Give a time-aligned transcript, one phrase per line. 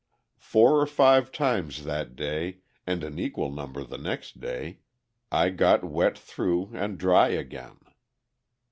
[0.39, 4.79] Four or five times that day and an equal number the next day,
[5.31, 7.77] I got wet through and dry again.